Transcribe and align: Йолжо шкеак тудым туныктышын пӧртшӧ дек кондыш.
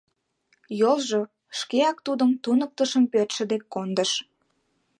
Йолжо 0.79 1.21
шкеак 1.59 1.97
тудым 2.05 2.31
туныктышын 2.43 3.05
пӧртшӧ 3.13 3.43
дек 3.51 3.63
кондыш. 3.73 4.11